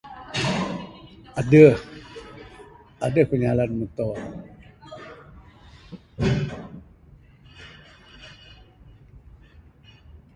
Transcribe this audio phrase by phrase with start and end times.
[1.39, 1.75] Adeh,
[3.05, 4.07] adeh ku nyalan muto.